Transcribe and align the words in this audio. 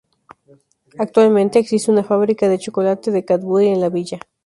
Actualmente, 0.97 1.59
existe 1.59 1.91
una 1.91 2.03
fábrica 2.03 2.49
de 2.49 2.57
chocolate 2.57 3.11
de 3.11 3.23
Cadbury 3.23 3.67
en 3.67 3.81
la 3.81 3.89
villa. 3.89 4.17